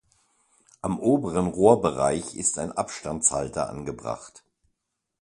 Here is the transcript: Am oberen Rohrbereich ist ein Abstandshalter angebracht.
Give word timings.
Am 0.81 0.99
oberen 0.99 1.45
Rohrbereich 1.45 2.33
ist 2.33 2.57
ein 2.57 2.71
Abstandshalter 2.71 3.69
angebracht. 3.69 4.43